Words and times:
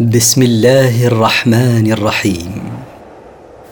بسم 0.00 0.42
الله 0.42 1.06
الرحمن 1.06 1.92
الرحيم. 1.92 2.62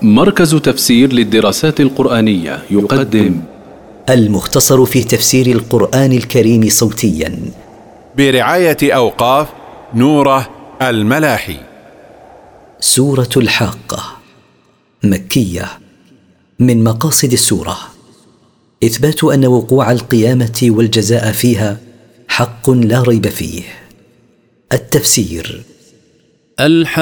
مركز 0.03 0.55
تفسير 0.55 1.13
للدراسات 1.13 1.81
القرآنية 1.81 2.63
يقدم. 2.71 3.41
المختصر 4.11 4.85
في 4.85 5.05
تفسير 5.05 5.47
القرآن 5.47 6.13
الكريم 6.13 6.69
صوتيا. 6.69 7.39
برعاية 8.17 8.77
أوقاف 8.83 9.49
نوره 9.95 10.49
الملاحي. 10.83 11.57
سورة 12.81 13.31
الحاقة. 13.37 14.03
مكية. 15.05 15.67
من 16.59 16.85
مقاصد 16.85 17.33
السورة. 17.33 17.79
إثبات 18.85 19.25
أن 19.25 19.47
وقوع 19.47 19.93
القيامة 19.93 20.63
والجزاء 20.63 21.33
فيها 21.33 21.79
حق 22.29 22.71
لا 22.71 23.03
ريب 23.03 23.29
فيه. 23.29 23.63
التفسير. 24.73 25.72
الحاقة 26.61 26.93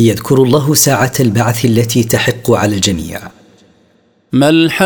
يذكر 0.00 0.42
الله 0.42 0.74
ساعة 0.74 1.12
البعث 1.20 1.64
التي 1.64 2.04
تحق 2.04 2.50
على 2.50 2.74
الجميع. 2.74 3.20
ما 4.32 4.48
الحاقة 4.48 4.80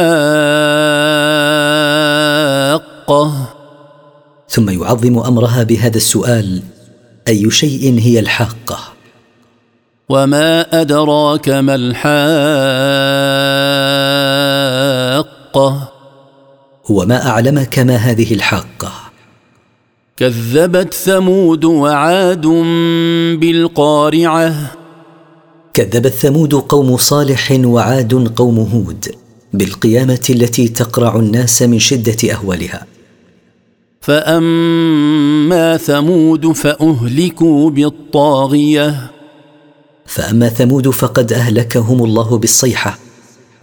ثم 4.48 4.70
يعظم 4.70 5.18
أمرها 5.18 5.62
بهذا 5.62 5.96
السؤال 5.96 6.62
أي 7.28 7.50
شيء 7.50 7.98
هي 7.98 8.20
الحاقة؟ 8.20 8.78
وما 10.08 10.80
أدراك 10.80 11.48
ما 11.48 11.74
الحاقه 11.74 12.14
وما 16.90 17.26
أعلمك 17.26 17.78
ما 17.78 17.96
هذه 17.96 18.34
الحاقة. 18.34 19.03
كذبت 20.16 20.94
ثمود 20.94 21.64
وعاد 21.64 22.46
بالقارعة. 23.40 24.72
كذبت 25.74 26.12
ثمود 26.12 26.54
قوم 26.54 26.96
صالح 26.96 27.52
وعاد 27.64 28.32
قوم 28.36 28.58
هود 28.58 29.14
بالقيامة 29.52 30.26
التي 30.30 30.68
تقرع 30.68 31.16
الناس 31.16 31.62
من 31.62 31.78
شدة 31.78 32.32
أهوالها. 32.32 32.86
فأما 34.00 35.76
ثمود 35.76 36.52
فأهلكوا 36.52 37.70
بالطاغية. 37.70 39.10
فأما 40.06 40.48
ثمود 40.48 40.90
فقد 40.90 41.32
أهلكهم 41.32 42.04
الله 42.04 42.38
بالصيحة 42.38 42.98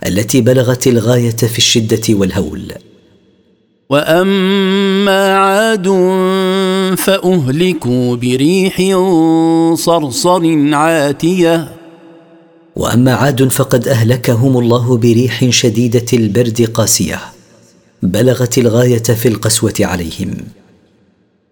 التي 0.05 0.41
بلغت 0.41 0.87
الغاية 0.87 1.29
في 1.29 1.57
الشدة 1.57 2.01
والهول. 2.09 2.71
واما 3.91 5.37
عاد 5.37 5.87
فاهلكوا 6.97 8.15
بريح 8.15 8.75
صرصر 9.73 10.73
عاتيه 10.73 11.67
واما 12.75 13.13
عاد 13.13 13.47
فقد 13.47 13.87
اهلكهم 13.87 14.57
الله 14.57 14.97
بريح 14.97 15.49
شديده 15.49 16.05
البرد 16.13 16.69
قاسيه 16.73 17.19
بلغت 18.01 18.57
الغايه 18.57 19.03
في 19.03 19.27
القسوه 19.27 19.73
عليهم. 19.79 20.31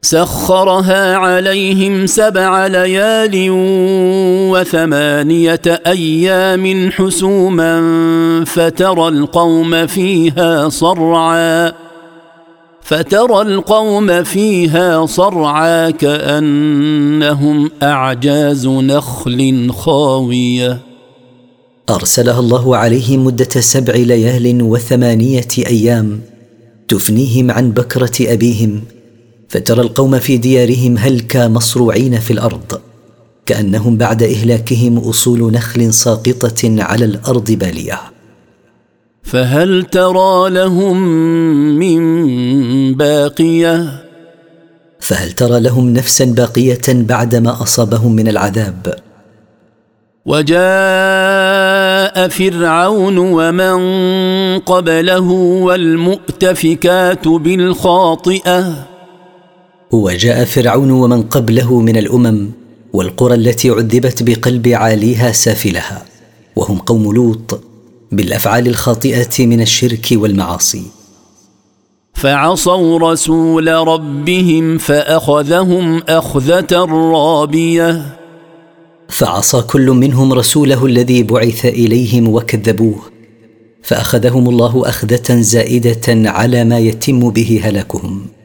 سخرها 0.02 1.16
عليهم 1.16 2.06
سبع 2.06 2.68
ليال 2.68 3.48
وثمانيه 4.52 5.62
أيام 5.68 6.92
حسوما 6.92 7.76
فترى 8.46 9.08
القوم 9.08 9.88
فيها 9.88 10.70
صرعا 10.70 11.89
فترى 12.90 13.42
القوم 13.42 14.24
فيها 14.24 15.06
صرعا 15.06 15.90
كأنهم 15.90 17.72
أعجاز 17.84 18.68
نخل 18.68 19.72
خاوية. 19.72 20.80
أرسلها 21.90 22.40
الله 22.40 22.78
عليهم 22.78 23.26
مدة 23.26 23.50
سبع 23.62 23.94
ليال 23.94 24.62
وثمانية 24.62 25.48
أيام 25.58 26.22
تفنيهم 26.88 27.52
عن 27.52 27.72
بكرة 27.72 28.34
أبيهم. 28.34 28.82
فترى 29.50 29.82
القوم 29.82 30.20
في 30.20 30.38
ديارهم 30.38 30.98
هلكا 30.98 31.48
مصروعين 31.48 32.20
في 32.20 32.34
الأرض 32.34 32.82
كأنهم 33.46 33.98
بعد 33.98 34.24
إهلاكهم 34.24 34.98
أصول 34.98 35.52
نخل 35.52 35.94
ساقطة 35.94 36.84
على 36.84 37.06
الأرض 37.06 37.52
بالية. 37.52 38.00
فهل 39.30 39.84
ترى 39.84 40.50
لهم 40.50 40.98
من 41.80 42.04
باقية؟ 42.94 44.04
فهل 45.00 45.32
ترى 45.32 45.60
لهم 45.60 45.94
نفسا 45.94 46.26
باقية 46.26 46.82
بعدما 46.88 47.62
أصابهم 47.62 48.16
من 48.16 48.28
العذاب؟ 48.28 48.96
وجاء 50.26 52.28
فرعون 52.28 53.18
ومن 53.18 53.80
قبله 54.60 55.32
والمؤتفكات 55.62 57.28
بالخاطئة. 57.28 58.88
وجاء 59.92 60.46
فرعون 60.46 60.92
ومن 60.92 61.24
قبله 61.24 61.80
من 61.80 61.98
الأمم 61.98 62.50
والقرى 62.94 63.36
التي 63.36 63.70
عذبت 63.70 64.24
بقلب 64.24 64.68
عاليها 64.68 65.32
سافلها 65.32 66.02
وهم 66.56 66.78
قوم 66.78 67.14
لوط. 67.14 67.69
بالأفعال 68.12 68.68
الخاطئة 68.68 69.46
من 69.46 69.62
الشرك 69.62 70.08
والمعاصي. 70.12 70.84
فعصوا 72.14 73.00
رسول 73.00 73.68
ربهم 73.68 74.78
فأخذهم 74.78 75.98
أخذة 75.98 76.86
رابية. 77.14 78.18
فعصى 79.10 79.62
كل 79.62 79.90
منهم 79.90 80.34
رسوله 80.34 80.86
الذي 80.86 81.24
بعث 81.24 81.66
إليهم 81.66 82.28
وكذبوه. 82.28 83.00
فأخذهم 83.84 84.50
الله 84.50 84.90
أخذة 84.90 85.42
زائدة 85.42 86.30
على 86.30 86.64
ما 86.64 86.80
يتم 86.80 87.30
به 87.30 87.62
هلاكهم. 87.64 88.39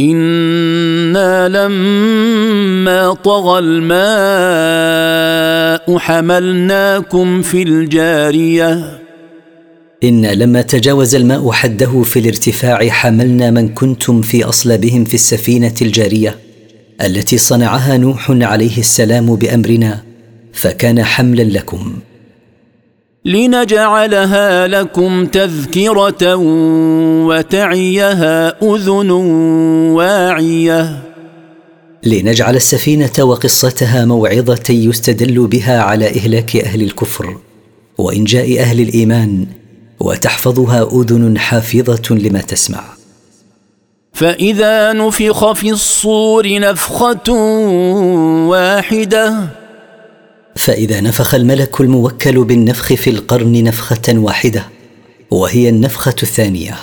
أنا 0.00 1.48
لما 1.48 3.12
طغى 3.12 3.58
الماء 3.58 3.90
حملناكم 5.98 7.42
في 7.42 7.62
الجاريه 7.62 9.00
أنا 10.04 10.34
لما 10.34 10.62
تجاوز 10.62 11.14
الماء 11.14 11.50
حده 11.50 12.02
في 12.02 12.18
الارتفاع 12.18 12.88
حملنا 12.88 13.50
من 13.50 13.68
كنتم 13.68 14.22
في 14.22 14.44
اصلابهم 14.44 15.04
في 15.04 15.14
السفينه 15.14 15.74
الجاريه 15.82 16.36
التي 17.02 17.38
صنعها 17.38 17.96
نوح 17.96 18.30
عليه 18.30 18.78
السلام 18.78 19.36
بامرنا 19.36 20.02
فكان 20.52 21.04
حملا 21.04 21.42
لكم 21.42 21.92
لنجعلها 23.24 24.66
لكم 24.66 25.26
تذكرة 25.26 26.36
وتعيها 27.26 28.62
أذن 28.62 29.10
واعية. 29.90 31.02
لنجعل 32.04 32.56
السفينة 32.56 33.12
وقصتها 33.20 34.04
موعظة 34.04 34.64
يستدل 34.70 35.46
بها 35.46 35.80
على 35.80 36.08
إهلاك 36.08 36.56
أهل 36.56 36.82
الكفر 36.82 37.36
وإنجاء 37.98 38.60
أهل 38.60 38.80
الإيمان 38.80 39.46
وتحفظها 40.00 40.88
أذن 41.00 41.38
حافظة 41.38 42.14
لما 42.14 42.40
تسمع. 42.40 42.84
فإذا 44.12 44.92
نفخ 44.92 45.52
في 45.52 45.70
الصور 45.70 46.58
نفخة 46.58 47.32
واحدة 48.48 49.59
فإذا 50.56 51.00
نفخ 51.00 51.34
الملك 51.34 51.80
الموكل 51.80 52.44
بالنفخ 52.44 52.94
في 52.94 53.10
القرن 53.10 53.64
نفخة 53.64 54.08
واحدة 54.08 54.64
وهي 55.30 55.68
النفخة 55.68 56.14
الثانية. 56.22 56.74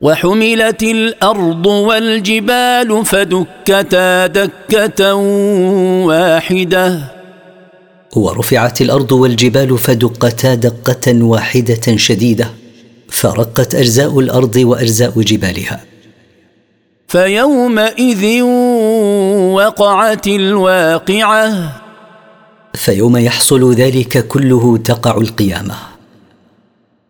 وحملت 0.00 0.82
الأرض 0.82 1.66
والجبال 1.66 3.04
فدكتا 3.06 4.26
دكة 4.26 5.14
واحدة. 6.04 7.12
ورفعت 8.16 8.80
الأرض 8.80 9.12
والجبال 9.12 9.78
فدقتا 9.78 10.54
دقه 10.54 11.22
واحدة 11.22 11.96
شديدة 11.96 12.50
فرقت 13.08 13.74
أجزاء 13.74 14.18
الأرض 14.20 14.56
وأجزاء 14.56 15.20
جبالها. 15.20 15.80
فيومئذ 17.08 18.42
وقعت 19.52 20.26
الواقعة. 20.26 21.81
فيوم 22.74 23.16
يحصل 23.16 23.74
ذلك 23.74 24.26
كله 24.28 24.76
تقع 24.76 25.16
القيامة. 25.16 25.74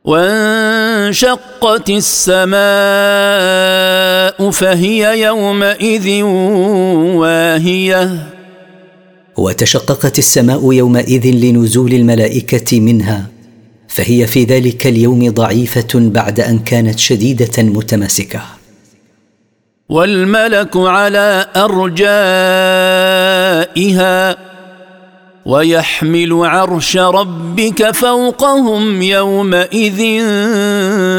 وانشقت 0.05 1.91
السماء 1.91 2.61
فهي 4.51 5.23
يومئذ 5.23 6.23
واهية. 7.23 8.29
وتشققت 9.37 10.19
السماء 10.19 10.73
يومئذ 10.73 11.27
لنزول 11.27 11.93
الملائكة 11.93 12.81
منها 12.81 13.27
فهي 13.89 14.27
في 14.27 14.45
ذلك 14.45 14.87
اليوم 14.87 15.31
ضعيفة 15.31 15.89
بعد 15.95 16.41
أن 16.41 16.59
كانت 16.59 16.99
شديدة 16.99 17.63
متماسكة. 17.63 18.41
والملك 19.89 20.77
على 20.77 21.47
أرجائها 21.57 22.13
ويحمل 25.47 26.33
عرش 26.33 26.97
ربك 26.97 27.91
فوقهم 27.91 29.03
يومئذ 29.03 30.23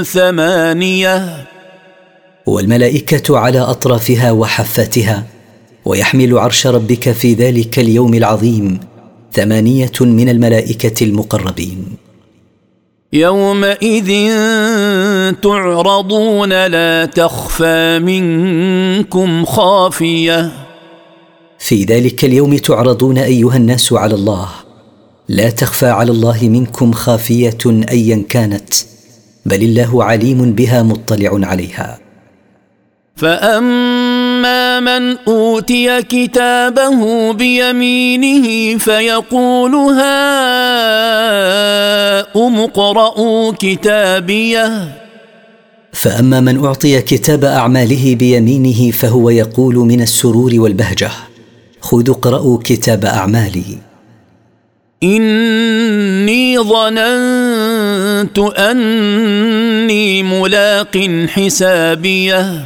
ثمانية. 0.03 1.47
والملائكة 2.45 3.37
على 3.37 3.59
أطرافها 3.59 4.31
وحفتها 4.31 5.23
ويحمل 5.85 6.37
عرش 6.37 6.67
ربك 6.67 7.11
في 7.11 7.33
ذلك 7.33 7.79
اليوم 7.79 8.13
العظيم 8.13 8.79
ثمانية 9.33 9.91
من 10.01 10.29
الملائكة 10.29 11.03
المقربين. 11.03 11.85
يومئذ 13.13 14.31
تعرضون 15.41 16.49
لا 16.67 17.05
تخفى 17.05 17.99
منكم 17.99 19.45
خافية. 19.45 20.62
في 21.63 21.83
ذلك 21.83 22.25
اليوم 22.25 22.57
تعرضون 22.57 23.17
أيها 23.17 23.57
الناس 23.57 23.93
على 23.93 24.15
الله. 24.15 24.49
لا 25.29 25.49
تخفى 25.49 25.85
على 25.85 26.11
الله 26.11 26.39
منكم 26.41 26.91
خافية 26.91 27.57
ايا 27.91 28.23
كانت 28.29 28.73
بل 29.45 29.63
الله 29.63 30.03
عليم 30.03 30.53
بها 30.53 30.83
مطلع 30.83 31.47
عليها. 31.47 31.99
فأما 33.15 34.79
من 34.79 35.17
أوتي 35.27 36.01
كتابه 36.01 37.33
بيمينه 37.33 38.77
فيقول 38.77 39.75
هاؤم 39.75 40.19
اقرءوا 42.59 43.53
كتابيه. 43.59 44.95
فأما 45.93 46.39
من 46.39 46.65
أعطي 46.65 47.01
كتاب 47.01 47.45
أعماله 47.45 48.15
بيمينه 48.15 48.91
فهو 48.91 49.29
يقول 49.29 49.75
من 49.75 50.01
السرور 50.01 50.51
والبهجة. 50.55 51.11
خذوا 51.83 52.15
اقرأوا 52.15 52.59
كتاب 52.63 53.05
أعمالي. 53.05 53.77
إني 55.03 56.59
ظننت 56.59 58.39
أني 58.39 60.23
ملاق 60.23 60.97
حسابيه. 61.27 62.65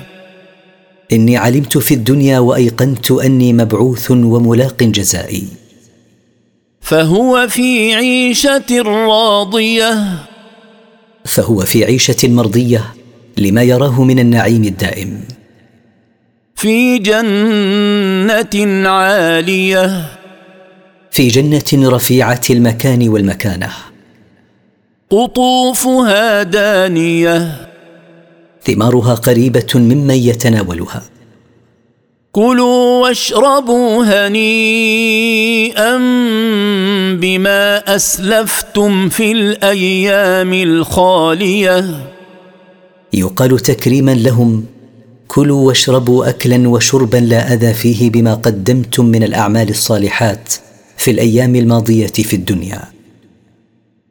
إني 1.11 1.37
علمت 1.37 1.77
في 1.77 1.93
الدنيا 1.93 2.39
وأيقنت 2.39 3.11
أني 3.11 3.53
مبعوث 3.53 4.11
وملاق 4.11 4.83
جزائي. 4.83 5.43
فهو 6.81 7.47
في 7.49 7.93
عيشة 7.93 8.81
راضية. 8.81 10.19
فهو 11.25 11.61
في 11.61 11.85
عيشة 11.85 12.27
مرضية 12.27 12.93
لما 13.37 13.63
يراه 13.63 14.03
من 14.03 14.19
النعيم 14.19 14.63
الدائم. 14.63 15.36
في 16.57 16.97
جنة 16.97 18.89
عالية. 18.89 20.05
في 21.11 21.27
جنة 21.27 21.89
رفيعة 21.89 22.41
المكان 22.49 23.09
والمكانة. 23.09 23.69
قطوفها 25.09 26.43
دانية. 26.43 27.67
ثمارها 28.65 29.13
قريبة 29.13 29.67
ممن 29.75 30.15
يتناولها. 30.15 31.03
كلوا 32.31 33.01
واشربوا 33.01 34.03
هنيئا 34.05 35.97
بما 37.15 37.95
أسلفتم 37.95 39.09
في 39.09 39.31
الأيام 39.31 40.53
الخالية. 40.53 41.85
يقال 43.13 43.59
تكريما 43.59 44.11
لهم 44.11 44.76
كلوا 45.27 45.67
واشربوا 45.67 46.29
اكلا 46.29 46.69
وشربا 46.69 47.17
لا 47.17 47.53
أذى 47.53 47.73
فيه 47.73 48.09
بما 48.09 48.33
قدمتم 48.33 49.05
من 49.05 49.23
الأعمال 49.23 49.69
الصالحات 49.69 50.53
في 50.97 51.11
الأيام 51.11 51.55
الماضية 51.55 52.07
في 52.07 52.35
الدنيا. 52.35 52.81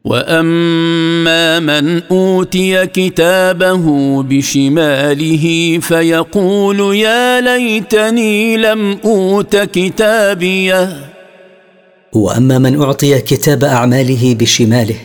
وأما 0.05 1.59
من 1.59 2.01
أوتي 2.11 2.87
كتابه 2.87 3.83
بشماله 4.23 5.79
فيقول 5.81 6.95
يا 6.95 7.41
ليتني 7.41 8.57
لم 8.57 8.97
أوت 9.05 9.55
كتابيه. 9.55 11.07
وأما 12.13 12.57
من 12.59 12.81
أعطي 12.81 13.19
كتاب 13.21 13.63
أعماله 13.63 14.35
بشماله 14.35 14.95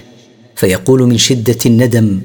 فيقول 0.57 1.03
من 1.03 1.19
شدة 1.19 1.59
الندم 1.67 2.21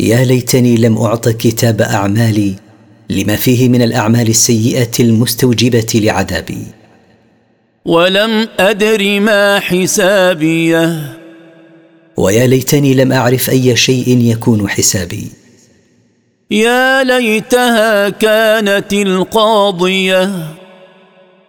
يا 0.00 0.24
ليتني 0.24 0.76
لم 0.76 0.98
أعط 0.98 1.28
كتاب 1.28 1.80
أعمالي 1.80 2.67
لما 3.10 3.36
فيه 3.36 3.68
من 3.68 3.82
الأعمال 3.82 4.28
السيئه 4.28 4.90
المستوجبة 5.00 5.86
لعذابي. 5.94 6.64
ولم 7.84 8.48
أدر 8.58 9.20
ما 9.20 9.60
حسابيه 9.60 11.18
ويا 12.16 12.46
ليتني 12.46 12.94
لم 12.94 13.12
أعرف 13.12 13.50
أي 13.50 13.76
شيء 13.76 14.18
يكون 14.20 14.68
حسابي. 14.68 15.30
يا 16.50 17.04
ليتها 17.04 18.08
كانت 18.08 18.92
القاضية. 18.92 20.30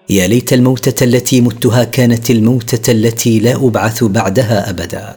يا 0.09 0.27
ليت 0.27 0.53
الموتة 0.53 1.03
التي 1.03 1.41
متها 1.41 1.83
كانت 1.83 2.29
الموتة 2.29 2.91
التي 2.91 3.39
لا 3.39 3.55
أبعث 3.55 4.03
بعدها 4.03 4.69
أبدا. 4.69 5.15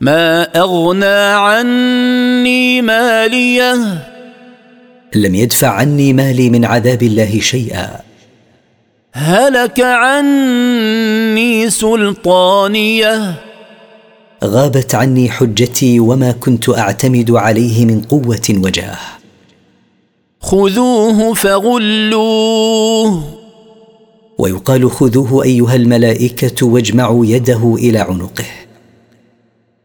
ما 0.00 0.42
أغنى 0.42 1.34
عني 1.34 2.82
مالية. 2.82 3.74
لم 5.14 5.34
يدفع 5.34 5.68
عني 5.68 6.12
مالي 6.12 6.50
من 6.50 6.64
عذاب 6.64 7.02
الله 7.02 7.40
شيئا. 7.40 8.00
هلك 9.12 9.80
عني 9.80 11.70
سلطانية. 11.70 13.34
غابت 14.44 14.94
عني 14.94 15.30
حجتي 15.30 16.00
وما 16.00 16.32
كنت 16.32 16.68
أعتمد 16.68 17.30
عليه 17.30 17.84
من 17.84 18.00
قوة 18.00 18.48
وجاه. 18.50 18.98
خذوه 20.40 21.34
فغلوه. 21.34 23.22
ويقال 24.38 24.90
خذوه 24.90 25.44
أيها 25.44 25.76
الملائكة 25.76 26.66
واجمعوا 26.66 27.26
يده 27.26 27.74
إلى 27.78 27.98
عنقه. 27.98 28.44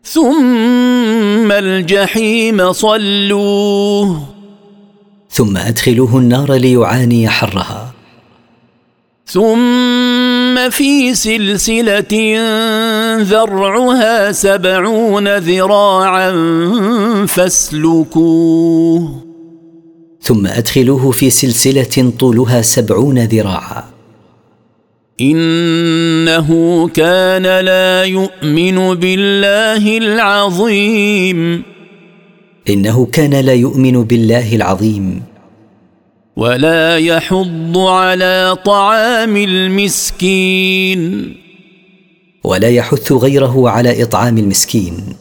ثم 0.03 1.51
الجحيم 1.51 2.73
صلوه. 2.73 4.32
ثم 5.33 5.57
أدخلوه 5.57 6.17
النار 6.17 6.53
ليعاني 6.53 7.29
حرها. 7.29 7.93
ثم 9.25 10.69
في 10.69 11.15
سلسلة 11.15 12.37
ذرعها 13.21 14.31
سبعون 14.31 15.37
ذراعا 15.37 16.31
فاسلكوه. 17.25 19.23
ثم 20.21 20.47
أدخلوه 20.47 21.11
في 21.11 21.29
سلسلة 21.29 22.13
طولها 22.19 22.61
سبعون 22.61 23.19
ذراعا. 23.19 23.83
إنه 25.21 26.49
كان 26.87 27.65
لا 27.65 28.03
يؤمن 28.03 28.93
بالله 28.95 29.97
العظيم. 29.97 31.72
إنه 32.69 33.05
كان 33.05 33.33
لا 33.33 33.53
يؤمن 33.53 34.03
بالله 34.03 34.55
العظيم. 34.55 35.23
ولا 36.35 36.97
يحض 36.97 37.77
على 37.77 38.57
طعام 38.65 39.37
المسكين. 39.37 41.35
ولا 42.43 42.69
يحث 42.69 43.11
غيره 43.11 43.69
على 43.69 44.03
إطعام 44.03 44.37
المسكين. 44.37 45.15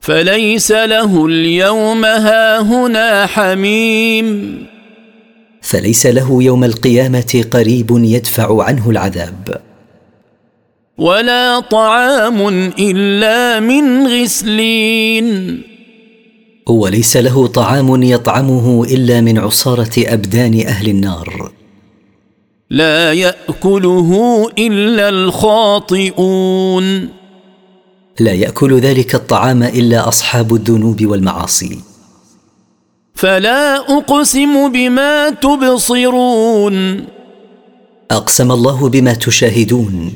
فليس 0.00 0.72
له 0.72 1.26
اليوم 1.26 2.04
هاهنا 2.04 3.26
حميم. 3.26 4.58
فليس 5.62 6.06
له 6.06 6.42
يوم 6.42 6.64
القيامة 6.64 7.44
قريب 7.50 7.86
يدفع 7.90 8.64
عنه 8.64 8.90
العذاب. 8.90 9.60
ولا 10.98 11.60
طعام 11.60 12.48
إلا 12.78 13.60
من 13.60 14.06
غسلين. 14.06 15.62
وليس 16.68 17.16
له 17.16 17.46
طعام 17.46 18.02
يطعمه 18.02 18.84
إلا 18.84 19.20
من 19.20 19.38
عصارة 19.38 19.90
أبدان 19.98 20.66
أهل 20.66 20.88
النار. 20.88 21.52
لا 22.70 23.12
يأكله 23.12 24.10
إلا 24.58 25.08
الخاطئون. 25.08 27.08
لا 28.20 28.32
يأكل 28.32 28.78
ذلك 28.78 29.14
الطعام 29.14 29.62
إلا 29.62 30.08
أصحاب 30.08 30.54
الذنوب 30.54 31.04
والمعاصي. 31.04 31.78
فلا 33.14 33.76
أقسم 33.76 34.72
بما 34.72 35.30
تبصرون. 35.30 37.04
أقسم 38.10 38.52
الله 38.52 38.88
بما 38.88 39.14
تشاهدون. 39.14 40.12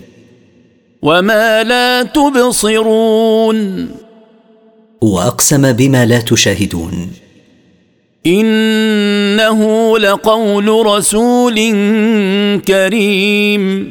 وما 1.03 1.63
لا 1.63 2.03
تبصرون. 2.03 3.89
وأقسم 5.01 5.73
بما 5.73 6.07
لا 6.07 6.21
تشاهدون. 6.21 7.11
إنه 8.27 9.99
لقول 9.99 10.87
رسول 10.87 11.55
كريم. 12.59 13.91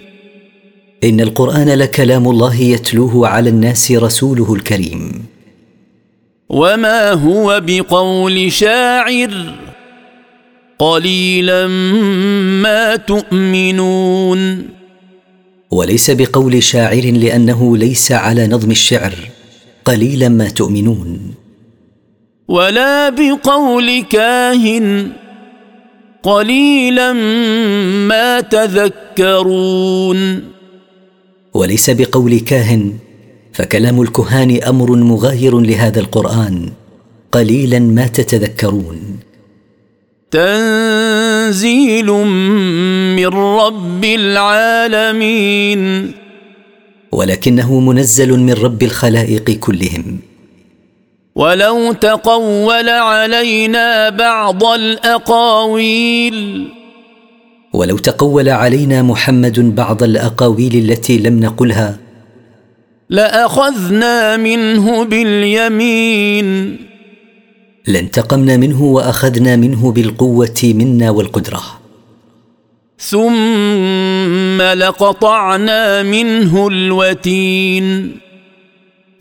إن 1.03 1.21
القرآن 1.21 1.69
لكلام 1.69 2.29
الله 2.29 2.55
يتلوه 2.55 3.27
على 3.27 3.49
الناس 3.49 3.91
رسوله 3.91 4.53
الكريم. 4.53 5.25
وما 6.49 7.11
هو 7.11 7.61
بقول 7.65 8.51
شاعر؟ 8.51 9.55
قليلا 10.79 11.67
ما 12.61 12.95
تؤمنون. 12.95 14.69
وليس 15.71 16.11
بقول 16.11 16.63
شاعر 16.63 17.01
لأنه 17.05 17.77
ليس 17.77 18.11
على 18.11 18.47
نظم 18.47 18.71
الشعر. 18.71 19.13
قليلا 19.87 20.29
ما 20.29 20.49
تؤمنون. 20.49 21.19
ولا 22.47 23.09
بقول 23.09 24.03
كاهن 24.03 25.11
قليلا 26.23 27.13
ما 28.07 28.41
تذكرون. 28.41 30.43
وليس 31.53 31.89
بقول 31.89 32.39
كاهن 32.39 32.93
فكلام 33.53 34.01
الكهان 34.01 34.63
أمر 34.63 34.91
مغاير 34.91 35.59
لهذا 35.59 35.99
القرآن. 35.99 36.69
قليلا 37.31 37.79
ما 37.79 38.07
تتذكرون. 38.07 39.19
تنزيل 40.31 42.05
من 43.15 43.27
رب 43.27 44.05
العالمين. 44.05 46.11
ولكنه 47.11 47.79
منزل 47.79 48.39
من 48.39 48.53
رب 48.53 48.83
الخلائق 48.83 49.51
كلهم. 49.51 50.19
ولو 51.35 51.93
تقول 51.93 52.89
علينا 52.89 54.09
بعض 54.09 54.63
الأقاويل. 54.63 56.67
ولو 57.73 57.97
تقول 57.97 58.49
علينا 58.49 59.01
محمد 59.01 59.75
بعض 59.75 60.03
الأقاويل 60.03 60.75
التي 60.75 61.17
لم 61.17 61.39
نقلها 61.39 61.97
لأخذنا 63.09 64.37
منه 64.37 65.03
باليمين. 65.03 66.77
لانتقمنا 67.87 68.57
منه 68.57 68.83
وأخذنا 68.83 69.55
منه 69.55 69.91
بالقوة 69.91 70.61
منا 70.63 71.09
والقدرة. 71.09 71.76
ثم 72.99 74.61
لقطعنا 74.61 76.03
منه 76.03 76.67
الوتين. 76.67 78.17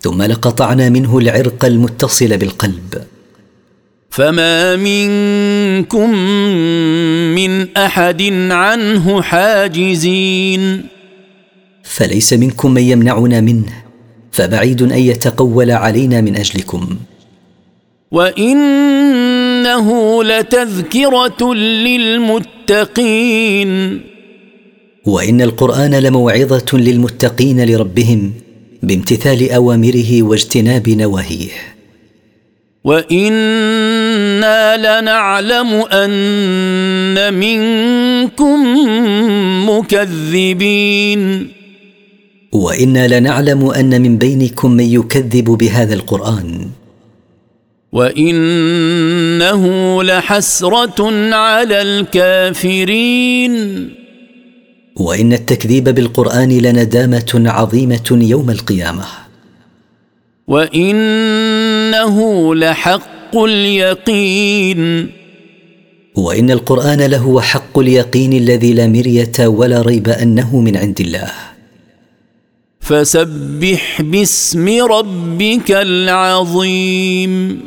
ثم 0.01 0.21
لقطعنا 0.21 0.89
منه 0.89 1.17
العرق 1.17 1.65
المتصل 1.65 2.37
بالقلب. 2.37 3.03
فما 4.09 4.75
منكم 4.75 6.09
من 7.35 7.77
أحد 7.77 8.21
عنه 8.51 9.21
حاجزين. 9.21 10.85
فليس 11.83 12.33
منكم 12.33 12.71
من 12.71 12.81
يمنعنا 12.81 13.41
منه 13.41 13.73
فبعيد 14.31 14.81
أن 14.81 14.99
يتقول 14.99 15.71
علينا 15.71 16.21
من 16.21 16.35
أجلكم. 16.35 16.97
وانه 19.67 20.23
لتذكرة 20.23 21.53
للمتقين. 21.53 23.71
وإن 25.05 25.41
القرآن 25.41 25.95
لموعظة 25.95 26.65
للمتقين 26.73 27.65
لربهم 27.65 28.33
بامتثال 28.83 29.51
أوامره 29.51 30.23
واجتناب 30.23 30.89
نواهيه. 30.89 31.49
وإنا 32.83 34.77
لنعلم 34.77 35.85
أن 35.91 37.33
منكم 37.33 38.59
مكذبين. 39.69 41.47
وإنا 42.51 43.19
لنعلم 43.19 43.69
أن 43.69 44.01
من 44.01 44.17
بينكم 44.17 44.71
من 44.71 44.83
يكذب 44.83 45.43
بهذا 45.43 45.93
القرآن. 45.93 46.67
وانه 47.91 49.63
لحسره 50.03 51.33
على 51.35 51.81
الكافرين 51.81 53.53
وان 54.95 55.33
التكذيب 55.33 55.83
بالقران 55.89 56.57
لندامه 56.57 57.43
عظيمه 57.45 58.19
يوم 58.21 58.49
القيامه. 58.49 59.05
وانه 60.47 62.17
لحق 62.55 63.37
اليقين 63.37 65.11
وان 66.15 66.51
القران 66.51 67.01
لهو 67.01 67.41
حق 67.41 67.79
اليقين 67.79 68.33
الذي 68.33 68.73
لا 68.73 68.87
مريه 68.87 69.47
ولا 69.47 69.81
ريب 69.81 70.09
انه 70.09 70.59
من 70.59 70.77
عند 70.77 71.01
الله. 71.01 71.31
فسبح 72.81 74.01
باسم 74.01 74.83
ربك 74.83 75.71
العظيم 75.71 77.61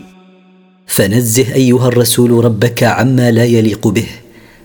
فنزه 0.91 1.55
أيها 1.55 1.89
الرسول 1.89 2.45
ربك 2.45 2.83
عما 2.83 3.31
لا 3.31 3.45
يليق 3.45 3.89
به 3.89 4.07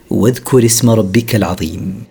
واذكر 0.10 0.66
اسم 0.66 0.90
ربك 0.90 1.36
العظيم. 1.36 2.04